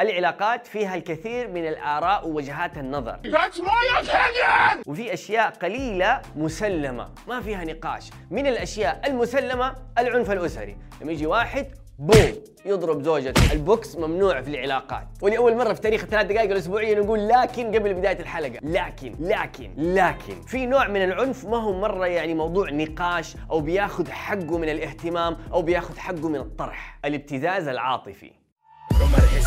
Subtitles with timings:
[0.00, 3.18] العلاقات فيها الكثير من الآراء ووجهات النظر.
[3.24, 4.78] That's my opinion!
[4.86, 8.10] وفي أشياء قليلة مسلمة ما فيها نقاش.
[8.30, 10.76] من الأشياء المسلمة؟ العنف الأسري.
[11.00, 11.66] لما يجي واحد
[11.98, 12.34] بوم
[12.64, 15.08] يضرب زوجته البوكس ممنوع في العلاقات.
[15.22, 18.58] ولأول مرة في تاريخ الثلاث دقائق الأسبوعية نقول لكن قبل بداية الحلقة.
[18.62, 20.40] لكن لكن لكن.
[20.46, 25.36] في نوع من العنف ما هو مرة يعني موضوع نقاش أو بياخذ حقه من الاهتمام
[25.52, 26.98] أو بياخذ حقه من الطرح.
[27.04, 28.39] الابتزاز العاطفي.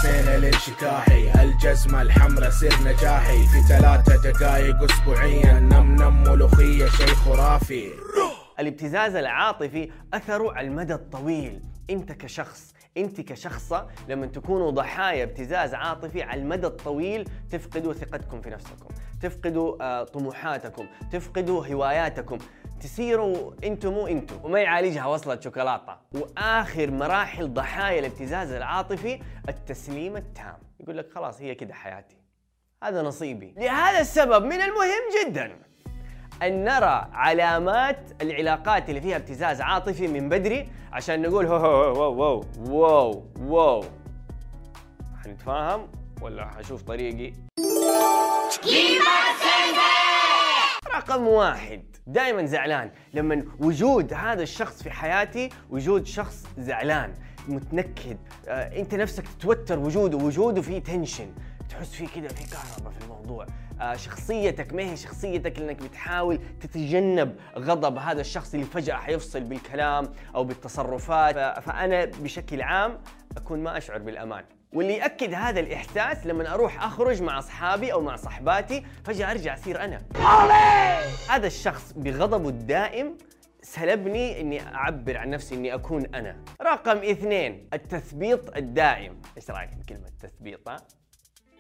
[0.04, 1.44] عمر حسين الانشكاحي.
[1.44, 3.48] الجزمة الحمراء سر نجاحي.
[3.48, 5.60] في ثلاثة دقايق اسبوعيا.
[5.60, 7.90] نم نم ملوخية شي خرافي
[8.60, 11.62] الابتزاز العاطفي اثره على المدى الطويل.
[11.90, 18.50] أنت كشخص أنت كشخصة لما تكونوا ضحايا ابتزاز عاطفي على المدى الطويل تفقدوا ثقتكم في
[18.50, 18.88] نفسكم
[19.22, 22.38] تفقدوا آه، طموحاتكم تفقدوا هواياتكم.
[22.84, 29.20] تصيروا أنتم مو أنتم وما يعالجها وصلة شوكولاتة وآخر مراحل ضحايا الابتزاز العاطفي
[29.50, 30.58] التسليم التام.
[30.80, 32.18] يقول لك خلاص هي كده حياتي.
[32.84, 33.54] هذا نصيبي.
[33.58, 35.60] لهذا السبب من المهم جدا
[36.44, 41.56] أن نرى علامات العلاقات اللي فيها ابتزاز عاطفي من بدري عشان نقول whoa
[42.00, 43.84] wow wow wow wow.
[45.24, 45.88] حنتفاهم
[46.22, 47.34] ولا حشوف طريقي؟
[50.96, 51.84] رقم واحد.
[52.08, 52.92] دائما زعلان.
[53.14, 57.14] لما وجود هذا الشخص في حياتي وجود شخص زعلان
[57.48, 58.18] متنكد.
[58.48, 61.34] آه، أنت نفسك تتوتر وجوده وجوده فيه تنشن.
[61.70, 63.46] تحس فيه كذا في كهرباء في الموضوع.
[63.82, 70.10] آه، شخصيتك ما هي شخصيتك لانك بتحاول تتجنب غضب هذا الشخص اللي فجأة حيفصل بالكلام
[70.36, 71.60] أو بالتصرفات.
[71.64, 72.98] فأنا بشكل عام
[73.38, 74.44] أكون ما أشعر بالأمان.
[74.74, 79.84] واللي يأكد هذا الإحساس لما أروح أخرج مع أصحابي أو مع صحباتي فجأة أرجع أصير
[79.84, 80.02] أنا
[81.30, 83.18] هذا الشخص بغضبه الدائم
[83.62, 86.38] سلبني إني أعبر عن نفسي إني أكون أنا.
[86.62, 90.70] رقم اثنين التثبيط الدائم، إيش رأيك بكلمة تثبيط؟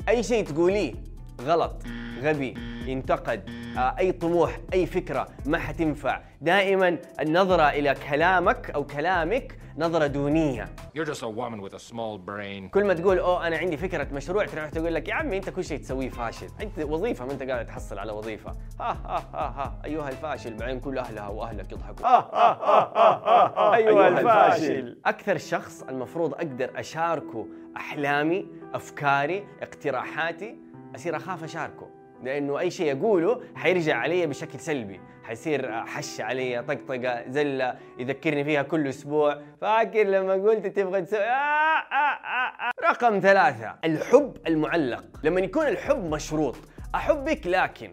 [0.09, 0.93] أي شيء تقوليه
[1.41, 1.83] غلط،
[2.21, 2.53] غبي،
[2.85, 10.07] ينتقد، آه، أي طموح، أي فكرة ما حتنفع، دائما النظرة إلى كلامك أو كلامك نظرة
[10.07, 12.69] دونية، You're just a woman with a small brain.
[12.71, 14.45] كل ما تقول أوه أنا عندي فكرة مشروع.
[14.45, 17.65] تروح تقول لك يا عمي أنت كل شيء تسويه فاشل، أنت وظيفة ما أنت قاعد
[17.65, 22.29] تحصل على وظيفة، ها ها ها ها أيها الفاشل بعدين كل أهلها وأهلك يضحكوا، ها
[22.33, 24.97] ها ها ها ها أيها الفاشل.
[25.05, 30.62] أكثر شخص المفروض أقدر أشاركه أحلامي، أفكاري، اقتراحاتي،
[30.95, 31.89] أصير أخاف أشاركه.
[32.23, 38.61] لأنه أي شيء اقوله حيرجع علي بشكل سلبي حيصير حش علي طقطقة زلة يذكرني فيها
[38.61, 42.89] كل أسبوع فاكر لما قلت تبغى تسوي آه آه آه آه.
[42.89, 46.55] رقم ثلاثة الحب المعلق لما يكون الحب مشروط
[46.95, 47.91] أحبك لكن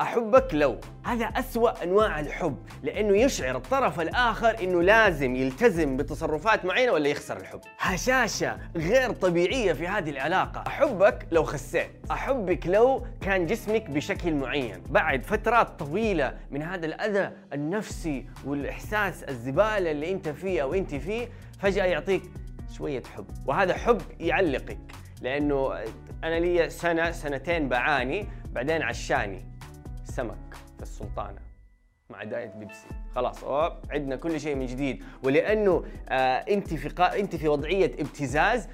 [0.00, 0.76] أحبك لو.
[1.04, 7.36] هذا أسوأ أنواع الحب لأنه يشعر الطرف الآخر أنه لازم يلتزم بتصرفات معينة ولا يخسر
[7.36, 7.60] الحب.
[7.78, 10.64] هشاشة غير طبيعية في هذه العلاقة.
[10.66, 11.90] أحبك لو خسيت.
[12.10, 14.82] أحبك لو كان جسمك بشكل معين.
[14.90, 21.28] بعد فترات طويلة من هذا الأذى النفسي والإحساس الزبالة اللي أنت فيه أو أنت فيه
[21.58, 22.22] فجأة يعطيك
[22.76, 23.26] شوية حب.
[23.46, 24.78] وهذا حب يعلقك
[25.22, 25.72] لأنه
[26.24, 29.50] أنا لي سنة سنتين بعاني بعدين عشاني.
[30.10, 31.40] سمك في السلطانة
[32.10, 32.86] مع دايت بيبسي.
[33.14, 35.04] خلاص أوب عندنا كل شيء من جديد.
[35.22, 37.18] ولأنه آه أنت في قا...
[37.18, 38.68] أنت في وضعية ابتزاز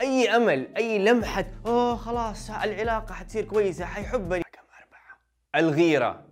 [0.00, 5.18] أي أمل أي لمحة أوه خلاص العلاقة حتصير كويسة حيحبني رقم أربعة؟
[5.56, 6.24] الغيرة.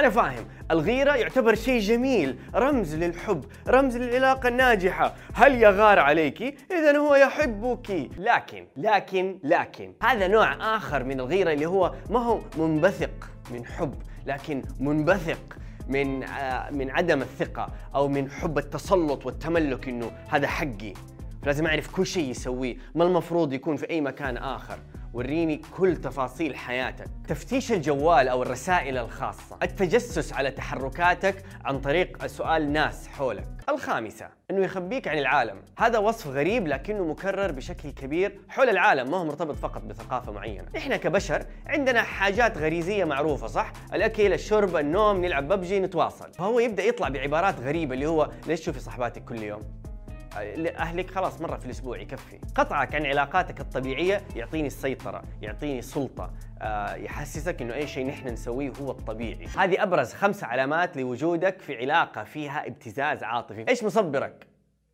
[0.00, 0.44] أنا فاهم.
[0.70, 5.14] الغيرة يعتبر شيء جميل رمز للحب رمز للعلاقة الناجحة.
[5.34, 8.10] هل يغار عليك؟ إذا هو يحبك.
[8.18, 13.94] لكن لكن لكن هذا نوع آخر من الغيرة اللي هو ما هو منبثق من حب
[14.26, 15.56] لكن منبثق
[15.88, 20.94] من آه من عدم الثقة أو من حب التسلط والتملك إنه هذا حقي.
[21.42, 22.76] فلازم أعرف كل شيء يسويه.
[22.94, 24.78] ما المفروض يكون في أي مكان آخر.
[25.14, 27.08] وريني كل تفاصيل حياتك.
[27.28, 29.58] تفتيش الجوال أو الرسائل الخاصة.
[29.62, 33.48] التجسس على تحركاتك عن طريق سؤال ناس حولك.
[33.68, 35.56] الخامسة أنه يخبيك عن العالم.
[35.78, 40.66] هذا وصف غريب لكنه مكرر بشكل كبير حول العالم ما هو مرتبط فقط بثقافة معينة.
[40.76, 46.32] إحنا كبشر عندنا حاجات غريزية معروفة صح؟ الأكل الشرب النوم نلعب ببجي نتواصل.
[46.32, 49.79] فهو يبدأ يطلع بعبارات غريبة اللي هو ليش تشوفي صحباتك كل يوم؟
[50.36, 52.38] أهلك خلاص مرة في الأسبوع يكفي.
[52.54, 56.30] قطعك عن علاقاتك الطبيعية يعطيني السيطرة يعطيني سلطه
[56.62, 59.46] آه يحسسك إنه أي شيء نحن نسويه هو الطبيعي.
[59.58, 63.68] هذه أبرز خمس علامات لوجودك في علاقة فيها ابتزاز عاطفي.
[63.68, 64.49] إيش مصبرك؟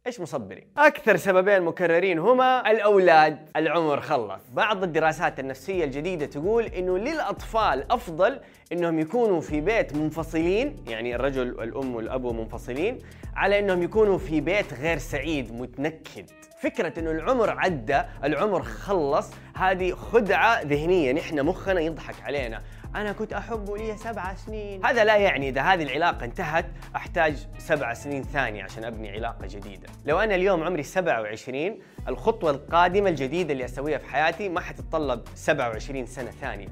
[0.06, 4.42] إيش مصبري؟ أكثر سببين مكررين هما الأولاد، العمر خلص.
[4.52, 8.40] بعض الدراسات النفسية الجديدة تقول إنه للأطفال أفضل
[8.72, 12.98] إنهم يكونوا في بيت منفصلين، يعني الرجل والأم والأب منفصلين،
[13.36, 16.30] على إنهم يكونوا في بيت غير سعيد متنكد.
[16.60, 22.62] فكرة إنه العمر عدى، العمر خلص، هذه خدعة ذهنية، نحن مخنا يضحك علينا،
[22.96, 24.84] أنا كنت احبه لي سبع سنين.
[24.86, 26.66] هذا لا يعني إذا هذه العلاقة انتهت
[26.96, 29.88] أحتاج سبع سنين ثانية عشان أبني علاقة جديدة.
[30.06, 31.78] لو أنا اليوم عمري 27
[32.08, 36.68] الخطوة القادمة الجديدة اللي أسويها في حياتي ما حتتطلب 27 سنة ثانية.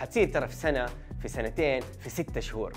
[0.00, 0.86] حتصير ترى في سنة
[1.22, 2.72] في سنتين في ستة شهور.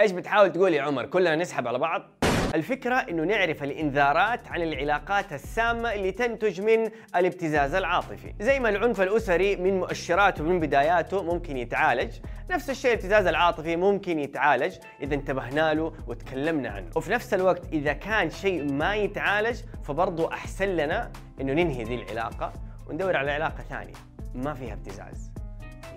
[0.00, 2.19] إيش بتحاول تقول يا عمر؟ كلنا نسحب على بعض؟
[2.54, 9.00] الفكرة إنه نعرف الإنذارات عن العلاقات السامة اللي تنتج من الابتزاز العاطفي، زي ما العنف
[9.00, 12.12] الأسري من مؤشراته من بداياته ممكن يتعالج،
[12.50, 17.92] نفس الشيء الابتزاز العاطفي ممكن يتعالج إذا انتبهنا له وتكلمنا عنه، وفي نفس الوقت إذا
[17.92, 22.52] كان شيء ما يتعالج فبرضه أحسن لنا إنه ننهي ذي العلاقة
[22.88, 23.94] وندور على علاقة ثانية
[24.34, 25.30] ما فيها ابتزاز.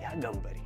[0.02, 0.62] يا قنبري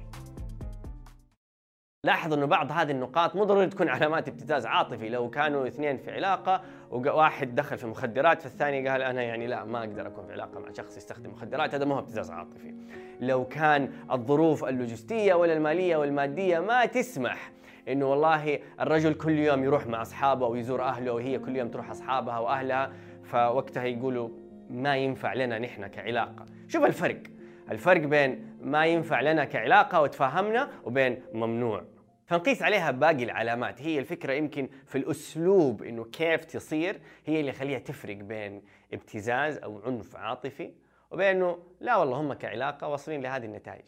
[2.03, 5.09] لاحظ إنه بعض هذه النقاط مو ضروري تكون علامات ابتزاز عاطفي.
[5.09, 6.61] لو كانوا اثنين في علاقة
[6.91, 10.71] وواحد دخل في مخدرات فالثاني قال أنا يعني لا ما أقدر أكون في علاقة مع
[10.71, 12.73] شخص يستخدم مخدرات هذا ما هو ابتزاز عاطفي.
[13.19, 17.51] لو كان الظروف اللوجستية ولا المالية والمادية ما تسمح
[17.87, 21.89] إنه والله الرجل كل يوم يروح مع أصحابه أو يزور أهله وهي كل يوم تروح
[21.89, 22.91] أصحابها وأهلها
[23.23, 24.29] فوقتها يقولوا
[24.69, 26.45] ما ينفع لنا نحن كعلاقة.
[26.67, 27.23] شوف الفرق.
[27.71, 31.83] الفرق بين ما ينفع لنا كعلاقة وتفاهمنا وبين ممنوع.
[32.25, 33.81] فنقيس عليها باقي العلامات.
[33.81, 38.61] هي الفكرة يمكن في الأسلوب إنه كيف تصير هي اللي يخليها تفرق بين
[38.93, 40.71] ابتزاز أو عنف عاطفي
[41.11, 43.85] وبين إنه لا والله هم كعلاقة واصلين لهذه النتائج.